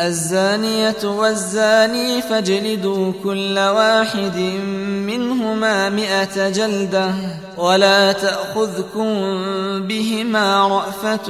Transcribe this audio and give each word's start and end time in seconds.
الزانية 0.00 1.04
والزاني 1.04 2.22
فاجلدوا 2.22 3.12
كل 3.24 3.58
واحد 3.58 4.36
منهما 5.06 5.88
مئة 5.88 6.48
جلدة 6.48 7.14
ولا 7.58 8.12
تأخذكم 8.12 9.14
بهما 9.88 10.68
رأفة 10.68 11.26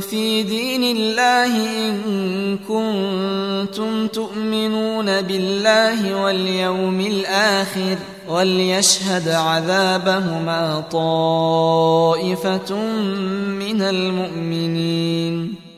في 0.00 0.42
دين 0.42 0.96
الله 0.96 1.56
إن 1.88 2.58
كنتم 2.68 4.06
تؤمنون 4.06 5.22
بالله 5.22 6.22
واليوم 6.22 7.00
الآخر 7.00 7.96
وليشهد 8.28 9.28
عذابهما 9.28 10.84
طائفة 10.92 12.74
من 13.58 13.82
المؤمنين 13.82 15.71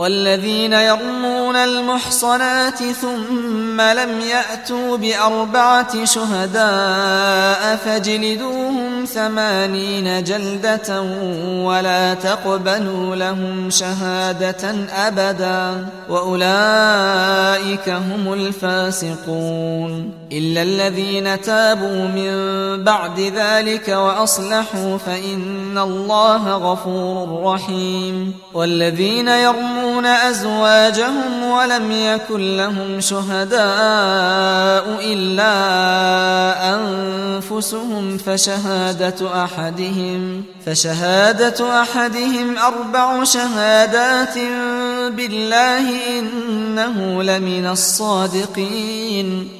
والذين 0.00 0.72
يرمون 0.72 1.56
المحصنات 1.56 2.78
ثم 2.78 3.80
لم 3.80 4.20
يأتوا 4.20 4.96
بأربعة 4.96 6.04
شهداء 6.04 7.76
فاجلدوهم 7.76 9.04
ثمانين 9.04 10.24
جلدة 10.24 11.02
ولا 11.64 12.14
تقبلوا 12.14 13.16
لهم 13.16 13.70
شهادة 13.70 14.74
أبدا 14.96 15.86
وأولئك 16.08 17.88
هم 17.88 18.32
الفاسقون 18.32 20.12
إلا 20.32 20.62
الذين 20.62 21.40
تابوا 21.40 22.04
من 22.04 22.30
بعد 22.84 23.20
ذلك 23.20 23.88
وأصلحوا 23.88 24.98
فإن 24.98 25.78
الله 25.78 26.50
غفور 26.50 27.42
رحيم 27.52 28.34
والذين 28.54 29.28
يرمون 29.28 29.89
يرمون 30.00 30.06
أزواجهم 30.06 31.44
ولم 31.44 31.92
يكن 31.92 32.56
لهم 32.56 33.00
شهداء 33.00 33.60
إلا 35.00 35.54
أنفسهم 36.74 38.18
فشهادة 38.18 39.44
أحدهم 39.44 40.44
فشهادة 40.66 41.82
أحدهم 41.82 42.58
أربع 42.58 43.24
شهادات 43.24 44.38
بالله 45.16 46.18
إنه 46.18 47.22
لمن 47.22 47.66
الصادقين. 47.66 49.59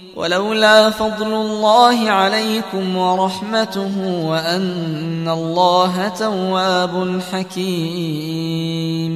ولولا 0.21 0.89
فضل 0.89 1.33
الله 1.33 2.09
عليكم 2.09 2.97
ورحمته 2.97 4.21
وأن 4.25 5.29
الله 5.29 6.11
تواب 6.19 7.21
حكيم. 7.33 9.15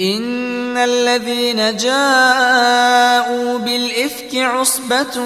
إن 0.00 0.76
الذين 0.76 1.76
جاءوا 1.76 3.58
بالإفك 3.58 4.34
عصبة 4.34 5.20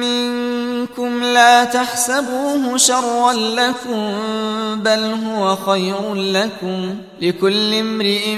منكم 0.00 0.61
لا 1.22 1.64
تحسبوه 1.64 2.76
شرا 2.76 3.32
لكم 3.32 4.12
بل 4.76 5.14
هو 5.26 5.56
خير 5.56 6.14
لكم. 6.14 6.94
لكل 7.22 7.74
امرئ 7.74 8.34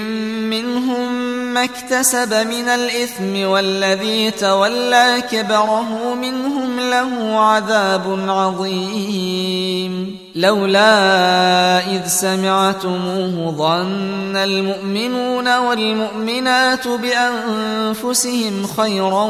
منهم 0.49 1.13
ما 1.53 1.63
اكتسب 1.63 2.33
من 2.33 2.67
الإثم 2.67 3.47
والذي 3.49 4.31
تولى 4.31 5.23
كبره 5.31 6.13
منهم 6.13 6.79
له 6.79 7.39
عذاب 7.39 8.25
عظيم. 8.29 10.25
لولا 10.35 11.79
إذ 11.79 12.07
سمعتموه 12.07 13.55
ظن 13.57 14.35
المؤمنون 14.35 15.57
والمؤمنات 15.57 16.87
بأنفسهم 16.87 18.67
خيرا 18.77 19.23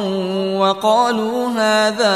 وقالوا 0.58 1.50
هذا 1.50 2.16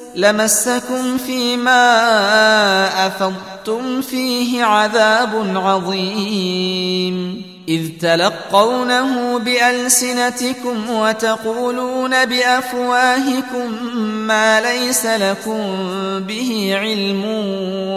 لمسكم 0.15 1.17
فيما 1.17 1.87
أفضتم 3.07 4.01
فيه 4.01 4.63
عذاب 4.63 5.53
عظيم. 5.55 7.41
إذ 7.69 7.89
تلقونه 8.01 9.39
بألسنتكم 9.39 10.89
وتقولون 10.89 12.25
بأفواهكم 12.25 13.85
ما 14.03 14.61
ليس 14.61 15.05
لكم 15.05 15.59
به 16.19 16.75
علم 16.81 17.23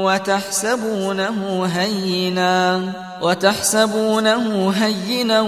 وتحسبونه 0.04 1.68
هينا 1.74 2.82
وتحسبونه 3.22 4.74
هينا 4.76 5.40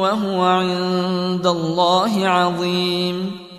وهو 0.00 0.42
عند 0.42 1.46
الله 1.46 2.28
عظيم. 2.28 3.49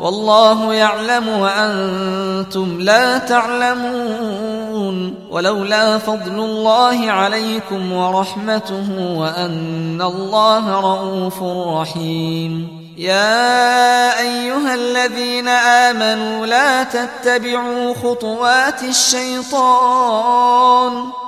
والله 0.00 0.74
يعلم 0.74 1.28
وأنتم 1.28 2.80
لا 2.80 3.18
تعلمون 3.18 5.14
ولولا 5.30 5.98
فضل 5.98 6.34
الله 6.34 7.10
عليكم 7.10 7.92
ورحمته 7.92 9.16
وأن 9.16 10.02
الله 10.02 10.80
رؤوف 10.80 11.42
رحيم. 11.80 12.80
يا 12.98 14.18
أيها 14.20 14.74
الذين 14.74 15.48
آمنوا 15.48 16.46
لا 16.46 16.82
تتبعوا 16.82 17.94
خطوات 17.94 18.82
الشيطان 18.82 20.40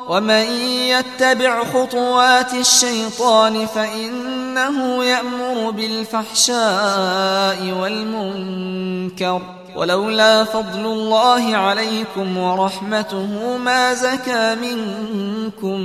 ومن 0.08 0.44
يتبع 0.88 1.64
خطوات 1.64 2.54
الشيطان 2.54 3.66
فإنه 3.66 5.04
يأمر 5.04 5.70
بالفحشاء 5.70 7.56
والمنكر 7.80 9.42
ولولا 9.76 10.44
فضل 10.44 10.86
الله 10.86 11.56
عليكم 11.56 12.38
ورحمته 12.38 13.56
ما 13.56 13.94
زكى 13.94 14.54
منكم 14.54 15.80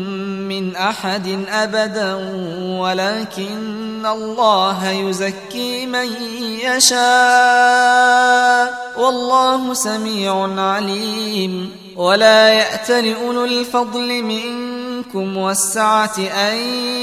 من 0.47 0.75
أحد 0.75 1.45
أبدا 1.49 2.13
ولكن 2.79 4.05
الله 4.05 4.89
يزكي 4.89 5.85
من 5.85 6.07
يشاء. 6.61 7.07
والله 8.97 9.73
سميع 9.73 10.61
عليم. 10.61 11.71
ولا 11.95 12.49
يأتل 12.49 13.15
أولو 13.23 13.45
الفضل 13.45 14.23
منكم 14.23 14.86
والسعة 15.37 16.19
أن 16.19 16.57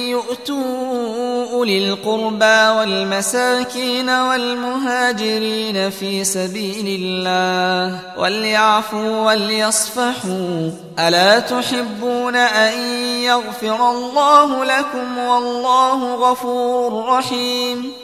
يؤتوا 0.08 1.52
أولي 1.52 1.88
القربى 1.88 2.79
والمساكين 2.79 4.11
والمهاجرين 4.11 5.91
في 5.91 6.25
سبيل 6.25 7.00
الله 7.00 8.00
وليعفوا 8.19 9.26
وليصفحوا 9.26 10.70
ألا 10.99 11.38
تحبون 11.38 12.37
أن 12.37 12.79
يغفر 13.20 13.91
الله 13.91 14.64
لكم 14.64 15.19
والله 15.19 16.14
غفور 16.14 17.06
رحيم 17.08 18.04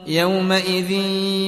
يومئذ 0.07 0.91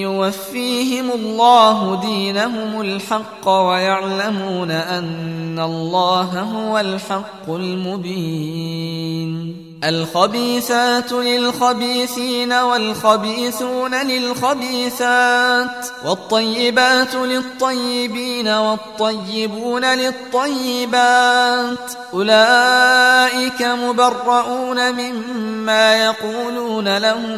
يوفيهم 0.02 1.12
الله 1.12 2.02
دينهم 2.02 2.82
الحق 2.82 3.50
ويعلمون 3.50 4.72
أن 4.72 5.60
الله 5.60 6.42
هو 6.42 6.80
الحق 6.80 7.50
المبين. 7.50 9.64
الخبيثات 9.84 11.12
للخبيثين 11.12 12.54
والخبيثون 12.54 14.08
للخبيثات 14.08 15.88
والطيبات 16.06 17.16
للطيبين 17.16 18.48
والطيبون 18.48 19.86
للطيبات. 19.86 21.92
أولئك 22.14 23.62
مبرؤون 23.62 24.92
مما 24.92 25.96
يقولون 25.96 26.98
لهم 26.98 27.38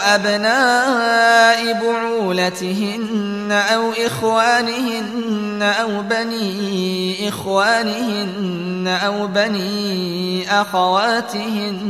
أبناء 0.00 1.72
بعولتهن 1.82 3.52
أو 3.52 3.92
إخوانهن 4.06 5.62
أو 5.62 6.02
بني 6.02 7.28
إخوانهن 7.28 8.98
أو 9.04 9.26
بني 9.26 10.50
أخواتهن 10.60 11.80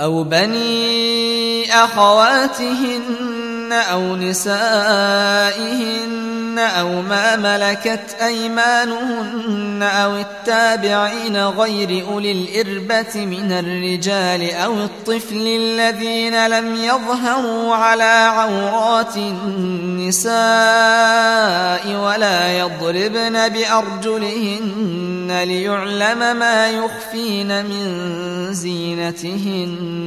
أو 0.00 0.24
بني 0.24 1.74
أخواتهن 1.74 3.37
أو 3.72 4.16
نسائهن 4.16 6.18
أو 6.58 7.02
ما 7.02 7.36
ملكت 7.36 8.16
أيمانهن 8.22 9.82
أو 9.82 10.16
التابعين 10.16 11.36
غير 11.36 12.04
أولي 12.08 12.32
الإربة 12.32 13.26
من 13.26 13.52
الرجال 13.52 14.50
أو 14.50 14.74
الطفل 14.74 15.46
الذين 15.46 16.46
لم 16.46 16.74
يظهروا 16.74 17.74
على 17.74 18.30
عورات 18.34 19.16
النساء 19.16 20.28
ولا 22.04 22.58
يضربن 22.58 23.48
بأرجلهن 23.48 25.42
ليعلم 25.44 26.18
ما 26.18 26.68
يخفين 26.68 27.64
من 27.64 28.08
زينتهن 28.52 29.98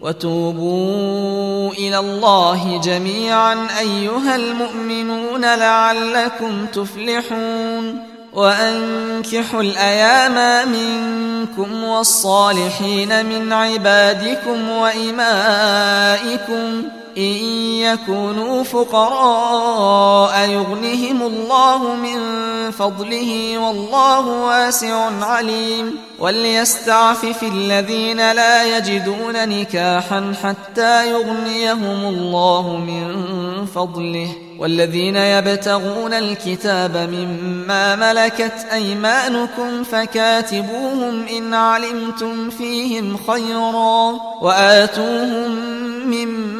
وتوبوا 0.00 1.72
إلى 1.72 1.98
الله 1.98 2.69
جميعا 2.78 3.66
أيها 3.78 4.36
المؤمنون 4.36 5.40
لعلكم 5.40 6.66
تفلحون 6.66 8.04
وأنكحوا 8.32 9.62
الأيام 9.62 10.68
منكم 10.68 11.84
والصالحين 11.84 13.26
من 13.26 13.52
عبادكم 13.52 14.68
وإمائكم 14.70 15.80
إن 17.16 17.36
يكونوا 17.82 18.62
فقراء 18.62 20.48
يغنهم 20.48 21.22
الله 21.22 21.94
من 21.94 22.20
فضله 22.70 23.58
والله 23.58 24.26
واسع 24.26 25.24
عليم 25.24 25.96
وليستعفف 26.18 27.42
الذين 27.42 28.32
لا 28.32 28.76
يجدون 28.76 29.48
نكاحا 29.48 30.34
حتى 30.42 31.10
يغنيهم 31.10 32.08
الله 32.08 32.76
من 32.76 33.26
فضله 33.66 34.28
والذين 34.58 35.16
يبتغون 35.16 36.12
الكتاب 36.12 36.96
مما 36.96 37.96
ملكت 37.96 38.66
أيمانكم 38.72 39.84
فكاتبوهم 39.84 41.26
إن 41.36 41.54
علمتم 41.54 42.50
فيهم 42.50 43.16
خيرا 43.26 44.20
وآتوهم 44.40 45.50
مما 46.06 46.59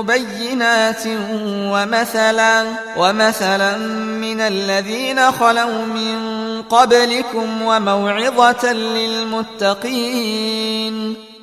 مبينات 0.00 1.02
ومثلا 1.72 2.64
ومثلا 2.96 3.76
من 4.24 4.40
الذين 4.40 5.32
خلوا 5.32 5.84
من 5.84 6.62
قبلكم 6.62 7.62
وموعظة 7.62 8.72
للمتقين. 9.62 10.44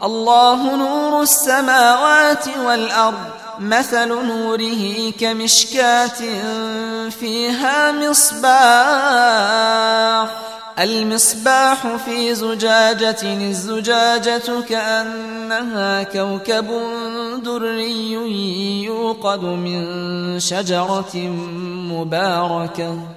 الله 0.04 0.76
نور 0.76 1.22
السماوات 1.22 2.48
والأرض 2.66 3.20
مثل 3.60 4.08
نوره 4.08 5.12
كمشكاة 5.20 6.22
فيها 7.10 7.92
مصباح. 7.92 9.48
المصباح 10.80 11.96
في 11.96 12.36
زجاجة 12.36 13.24
الزجاجة 13.24 14.62
كأنها 14.70 16.04
كوكب 16.04 16.68
دري 17.44 18.12
يوقد 18.84 19.44
من 19.44 20.40
شجرة 20.40 21.18
مباركة. 21.92 23.17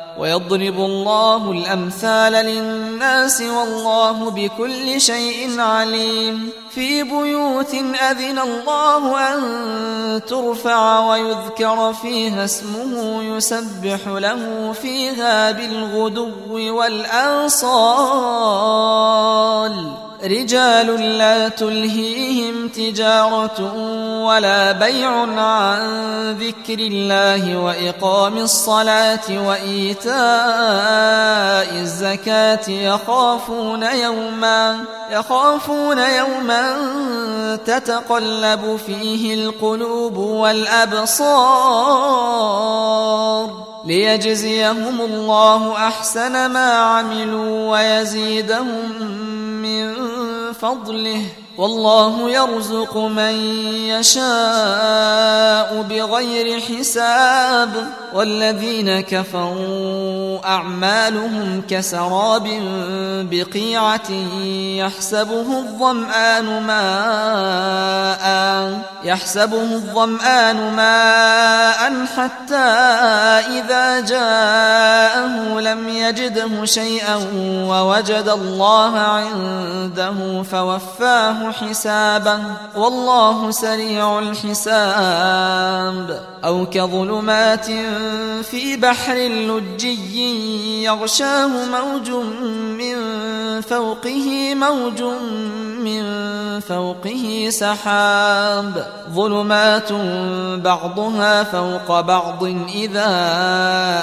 ويضرب 0.21 0.77
الله 0.79 1.51
الأمثال 1.51 2.33
للناس 2.33 3.41
والله 3.41 4.31
بكل 4.31 5.01
شيء 5.01 5.59
عليم. 5.59 6.49
في 6.75 7.03
بيوت 7.03 7.73
أذن 8.11 8.39
الله 8.39 9.19
أن 9.33 9.41
ترفع 10.27 10.99
ويذكر 10.99 11.93
فيها 11.93 12.45
اسمه 12.45 13.23
يسبح 13.23 14.07
له 14.07 14.73
فيها 14.81 15.51
بالغدو 15.51 16.77
والآصال 16.77 17.71
رجال 20.23 21.17
لا 21.17 21.47
تلهيهم 21.47 22.67
تجارة 22.67 23.73
ولا 24.25 24.71
بيع 24.71 25.11
عن 25.41 25.81
ذكر 26.31 26.79
الله 26.79 27.57
وإقام 27.57 28.37
الصلاة 28.37 29.47
وإيتاء 29.47 30.11
الزكاة. 31.81 32.69
يخافون 32.69 33.83
يوما 33.83 34.85
يخافون 35.11 35.97
يوما 35.97 36.60
تتقلب 37.55 38.79
فيه 38.87 39.33
القلوب 39.33 40.17
والأبصار 42.51 43.71
ليجزيهم 43.85 45.01
الله 45.01 45.77
أحسن 45.87 46.45
ما 46.45 46.71
عملوا 46.73 47.71
ويزيدهم 47.71 49.01
من 49.61 49.93
فضله 50.53 51.21
والله 51.61 52.29
يرزق 52.29 52.97
من 52.97 53.35
يشاء 53.93 55.81
بغير 55.89 56.59
حساب 56.61 57.69
والذين 58.13 59.01
كفروا 59.01 60.47
أعمالهم 60.47 61.61
كسراب 61.69 62.47
بقيعة 63.31 64.11
يحسبه 64.75 65.59
الظمآن 65.59 66.63
ماء 66.63 68.21
يحسبه 69.03 69.61
الظمآن 69.61 70.73
ماء 70.75 72.05
حتى 72.17 72.55
إذا 73.57 73.99
جاءه 73.99 75.59
لم 75.59 75.89
يجده 75.89 76.65
شيئا 76.65 77.15
ووجد 77.67 78.29
الله 78.29 78.99
عنده 78.99 80.43
فوفاه 80.43 81.50
حسابا 81.51 82.43
والله 82.75 83.51
سريع 83.51 84.19
الحساب. 84.19 85.51
أو 86.45 86.65
كظلمات 86.65 87.65
في 88.43 88.77
بحر 88.77 89.13
لجي 89.15 90.83
يغشاه 90.83 91.47
موج 91.47 92.11
من 92.79 92.95
فوقه 93.61 94.55
موج 94.55 95.03
من 95.83 96.03
فوقه 96.59 97.47
سحاب. 97.49 98.87
ظلمات 99.13 99.91
بعضها 100.63 101.43
فوق 101.43 102.01
بعض 102.01 102.43
إذا 102.75 103.11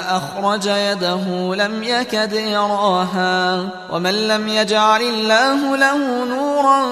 أخرج 0.09 0.65
يده 0.65 1.55
لم 1.55 1.83
يكد 1.83 2.33
يراها. 2.33 3.69
ومن 3.91 4.27
لم 4.27 4.47
يجعل 4.47 5.01
الله 5.01 5.75
له 5.75 6.25
نورا 6.25 6.91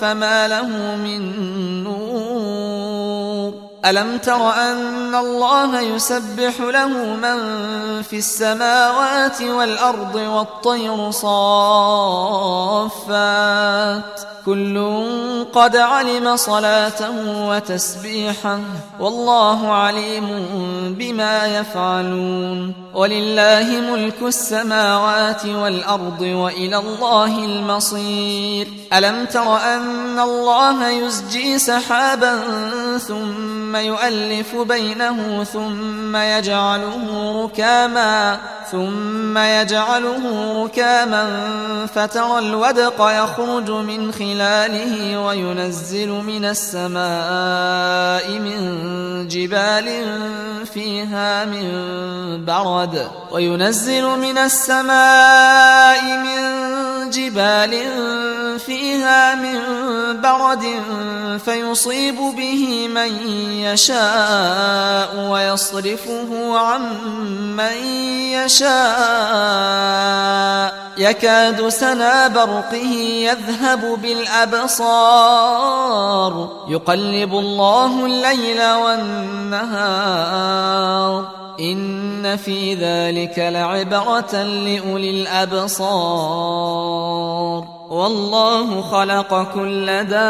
فما 0.00 0.48
له 0.48 0.96
من 0.96 1.84
نور. 1.84 3.54
ألم 3.84 4.18
تر 4.18 4.50
أن 4.50 5.14
الله 5.14 5.80
يسبح 5.80 6.60
له 6.60 6.88
من 7.14 7.38
في 8.02 8.18
السماوات 8.18 9.42
والأرض 9.42 10.14
والطير 10.14 11.10
صافات؟ 11.10 11.40
كل 14.46 14.78
قد 15.54 15.76
علم 15.76 16.36
صلاته 16.36 17.46
وتسبيحه 17.48 18.58
والله 19.00 19.72
عليم 19.72 20.28
بما 20.98 21.46
يفعلون. 21.46 22.74
ولله 22.94 23.66
ملك 23.92 24.22
السماوات 24.22 25.46
والأرض 25.46 26.20
وإلى 26.20 26.76
الله 26.76 27.44
المصير. 27.44 28.68
ألم 28.92 29.24
تر 29.24 29.56
أن 29.56 30.18
الله 30.18 30.88
يزجي 30.88 31.58
سحابا 31.58 32.40
ثم 32.98 33.76
يؤلف 33.76 34.56
بينه 34.56 35.44
ثم 35.44 36.16
يجعله 36.16 37.32
ركاما 37.44 38.38
ثم 38.70 39.38
يجعله 39.38 40.54
ركاما 40.64 41.26
فترى 41.94 42.38
الودق 42.38 42.96
يخرج 43.00 43.70
من 43.70 44.12
خلاله 44.12 45.18
وينزل 45.44 46.08
من 46.08 46.44
السماء 46.44 48.38
من 48.38 49.28
جبال 49.28 49.88
فيها 50.74 51.44
من 51.44 51.64
برد 52.44 53.08
وينزل 53.32 54.04
من 54.04 54.38
السماء 54.38 56.02
من 56.18 56.40
جبال 57.10 57.72
فيها 58.70 59.34
من 59.34 59.58
برد 60.20 60.64
فيصيب 61.44 62.16
به 62.16 62.88
من 62.88 63.28
يشاء 63.52 65.30
ويصرفه 65.30 66.58
عن 66.58 66.82
من 67.56 67.76
يشاء. 68.32 68.70
يكاد 70.98 71.68
سنا 71.68 72.28
برقه 72.28 72.92
يذهب 73.26 73.98
بالأبصار. 74.02 75.52
يقلب 76.68 77.34
الله 77.34 78.06
الليل 78.06 78.72
والنهار. 78.72 80.40
إن 81.60 82.36
في 82.36 82.74
ذلك 82.74 83.38
لعبرة 83.38 84.42
لأولي 84.42 85.10
الأبصار. 85.10 87.79
والله 87.90 88.82
خلق 88.82 89.52
كل 89.54 89.86
دابة 89.86 90.20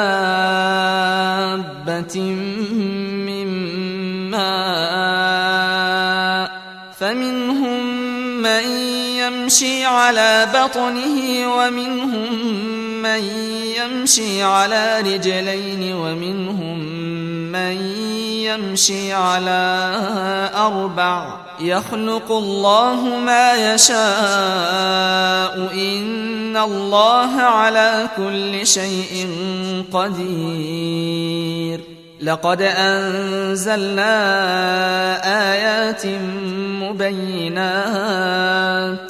من 3.29 3.47
ماء 4.31 5.71
فمنهم 6.99 7.87
من 8.43 8.65
يمشي 9.21 9.85
على 9.85 10.49
بطنه 10.55 11.49
ومنهم 11.57 12.45
من 13.03 13.25
يمشي 13.77 14.43
على 14.43 15.01
رجلين 15.01 15.95
ومنهم 15.95 16.79
من 17.53 17.77
يمشي 18.41 19.13
على 19.13 19.91
أربع 20.55 21.50
يخلق 21.61 22.33
الله 22.33 23.05
ما 23.25 23.75
يشاء. 23.75 25.71
إن 25.75 26.57
الله 26.57 27.41
على 27.41 28.09
كل 28.17 28.67
شيء 28.67 29.29
قدير. 29.93 31.81
لقد 32.23 32.63
أنزلنا 32.63 34.13
آيات 35.53 36.03
مبينات. 36.81 39.10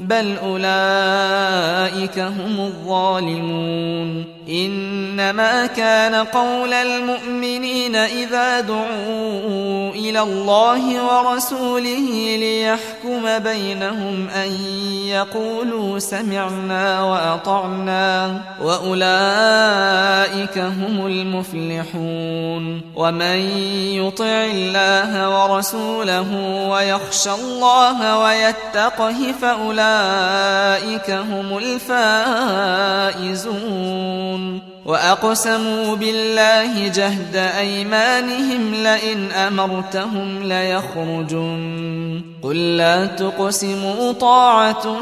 بل 0.00 0.36
أولئك 0.44 2.18
هم 2.18 2.60
الظالمون 2.60 4.24
إنما 4.48 5.66
كان 5.66 6.14
قول 6.14 6.72
المؤمنين 6.72 7.96
إذا 7.96 8.60
دعوا 8.60 9.90
إلى 9.90 10.20
الله 10.20 11.04
ورسوله 11.04 12.36
ليحكم 12.36 13.38
بينهم 13.38 14.28
أن 14.28 14.52
يقولوا 15.06 15.98
سمعنا 15.98 17.02
وأطعنا 17.02 18.40
وأولئك 18.62 20.58
هم 20.58 21.06
المفلحون 21.06 22.80
ومن 22.96 23.38
يطع 23.92 24.44
الله 24.44 25.30
ورسوله 25.30 26.32
ويخشى 26.70 27.30
الله 27.30 28.18
ويتقه 28.18 29.32
فأولئك 29.40 29.85
هم 31.10 31.58
الفائزون 33.16 33.76
وأقسموا 34.86 35.96
بالله 35.96 36.88
جهد 36.88 37.36
أيمانهم 37.36 38.74
لئن 38.74 39.32
أمرتهم 39.32 40.42
ليخرجن 40.42 42.22
قل 42.42 42.76
لا 42.76 43.06
تقسموا 43.06 44.12
طاعة 44.12 45.00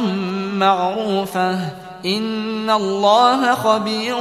معروفة 0.55 1.59
إن 2.07 2.71
الله 2.71 3.55
خبير 3.55 4.17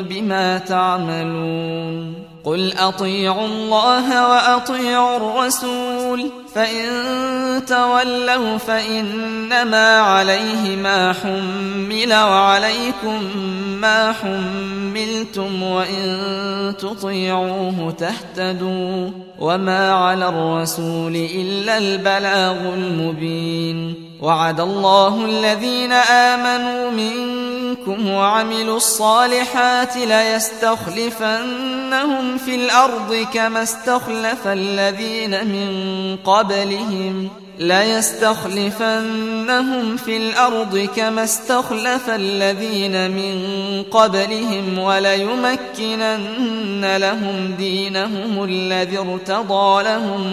بما 0.00 0.58
تعملون 0.58 2.29
قل 2.50 2.72
أطيعوا 2.78 3.46
الله 3.46 4.28
وأطيعوا 4.30 5.16
الرسول 5.16 6.30
فإن 6.54 6.86
تولوا 7.66 8.58
فإنما 8.58 9.98
عليه 9.98 10.76
ما 10.76 11.12
حمل 11.12 12.12
وعليكم 12.12 13.22
ما 13.80 14.12
حملتم 14.12 15.62
وإن 15.62 16.74
تطيعوه 16.78 17.94
تهتدوا 17.98 19.10
وما 19.38 19.92
على 19.92 20.28
الرسول 20.28 21.16
إلا 21.16 21.78
البلاغ 21.78 22.74
المبين. 22.74 24.10
وعد 24.20 24.60
الله 24.60 25.24
الذين 25.24 25.92
آمنوا 25.92 26.90
منكم 26.90 28.08
وعملوا 28.08 28.76
الصالحات 28.76 29.96
ليستخلفنهم 29.96 31.30
في 32.44 32.54
الأرض 32.54 33.26
كما 33.34 33.62
استخلف 33.62 34.46
الذين 34.46 35.46
من 35.46 36.16
قبلهم 36.24 37.30
ليستخلفنهم 37.60 38.76
في 39.96 40.16
الأرض 40.16 40.88
كما 40.96 41.24
استخلف 41.24 42.10
الذين 42.10 43.10
من 43.10 43.42
قبلهم 43.82 44.78
وليمكنن 44.78 46.16
لهم 46.96 47.54
دينهم 47.58 48.44
الذي 48.44 48.98
ارتضى 48.98 49.82
لهم 49.82 50.32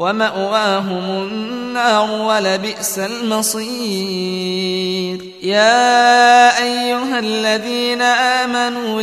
ومأواهم 0.00 1.04
النار 1.10 2.10
ولبئس 2.10 2.98
المصير. 2.98 4.60
يا 5.42 6.62
أيها 6.62 7.18
الذين 7.18 8.02
آمنوا 8.02 9.02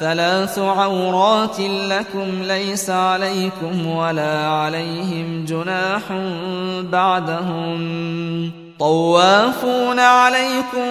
ثلاث 0.00 0.58
عورات 0.58 1.60
لكم 1.60 2.42
ليس 2.42 2.90
عليكم 2.90 3.86
ولا 3.86 4.48
عليهم 4.48 5.44
جناح 5.44 6.02
بعدهم. 6.92 8.52
طوافون 8.78 10.00
عليكم 10.00 10.86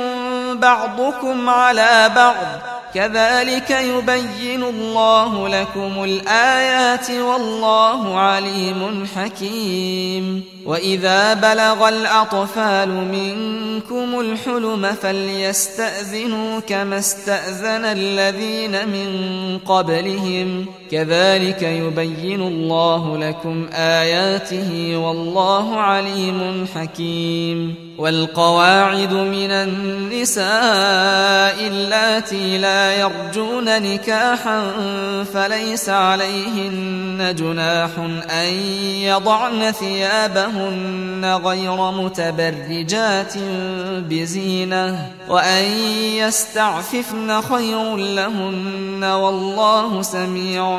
بعضكم 0.53 1.49
على 1.49 2.11
بعض. 2.15 2.78
كذلك 2.93 3.69
يبين 3.69 4.63
الله 4.63 5.47
لكم 5.47 6.03
الآيات 6.03 7.11
والله 7.11 8.19
عليم 8.19 9.07
حكيم. 9.15 10.43
وإذا 10.65 11.33
بلغ 11.33 11.89
الأطفال 11.89 12.89
منكم 12.89 14.19
الحلم 14.19 14.95
فليستأذنوا 15.01 16.59
كما 16.59 16.99
استأذن 16.99 17.85
الذين 17.85 18.87
من 18.87 19.09
قبلهم. 19.65 20.65
كذلك 20.91 21.61
يبين 21.63 22.41
الله 22.41 23.17
لكم 23.17 23.67
آياته 23.73 24.97
والله 24.97 25.75
عليم 25.75 26.67
حكيم. 26.75 27.89
والقواعد 27.99 29.13
من 29.13 29.51
النساء 29.51 30.47
اللاتي 31.67 32.57
لا 32.57 32.95
يرجون 32.95 33.81
نكاحا 33.81 34.73
فليس 35.33 35.89
عليهن 35.89 37.35
جناح 37.37 37.89
أن 38.31 38.53
يضعن 39.03 39.71
ثيابهن 39.71 41.39
غير 41.45 41.91
متبرجات 41.91 43.33
بزينة 44.09 45.11
وأن 45.29 45.63
يستعففن 46.15 47.41
خير 47.41 47.95
لهن 47.95 49.03
والله 49.03 50.01
سميع 50.01 50.78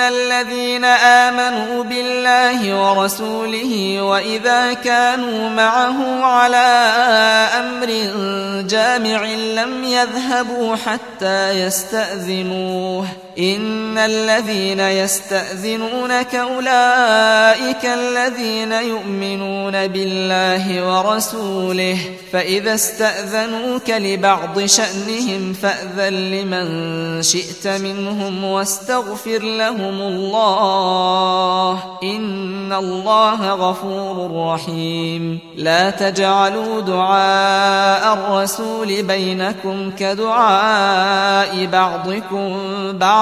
الذين 0.00 0.84
آمنوا 0.84 1.84
بالله 1.84 2.74
ورسوله 2.80 4.02
وإذا 4.02 4.72
كانوا 4.72 5.48
معه 5.48 6.24
على 6.24 6.66
أمر 7.58 7.86
جامع 8.68 9.24
لم 9.24 9.84
يذهبوا 9.84 10.76
حتى 10.76 11.50
يستأذنوه. 11.50 13.06
إن 13.38 13.98
الذين 13.98 14.80
يستأذنونك 14.80 16.34
أولئك 16.34 17.84
الذين 17.84 18.72
يؤمنون 18.72 19.86
بالله 19.86 20.88
ورسوله 20.88 21.98
فإذا 22.32 22.74
استأذنوك 22.74 23.90
لبعض 23.90 24.64
شأنهم 24.64 25.52
فأذن 25.52 26.14
لمن 26.30 27.22
شئت 27.22 27.66
منهم 27.66 28.44
واستغفر 28.44 29.38
لهم 29.42 30.00
الله 30.00 31.98
إن 32.02 32.72
الله 32.72 33.50
غفور 33.50 34.46
رحيم. 34.52 35.38
لا 35.56 35.90
تجعلوا 35.90 36.80
دعاء 36.80 38.14
الرسول 38.14 39.02
بينكم 39.02 39.90
كدعاء 39.90 41.66
بعضكم 41.66 42.52
بعض 42.92 43.21